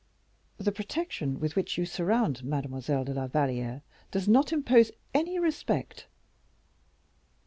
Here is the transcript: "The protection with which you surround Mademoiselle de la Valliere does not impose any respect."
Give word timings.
"The 0.57 0.71
protection 0.71 1.39
with 1.39 1.55
which 1.55 1.77
you 1.77 1.85
surround 1.85 2.43
Mademoiselle 2.43 3.03
de 3.05 3.13
la 3.13 3.27
Valliere 3.27 3.83
does 4.09 4.27
not 4.27 4.51
impose 4.51 4.89
any 5.13 5.37
respect." 5.37 6.07